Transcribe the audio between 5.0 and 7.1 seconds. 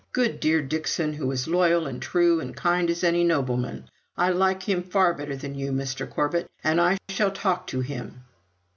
better than you, Mr. Corbet, and I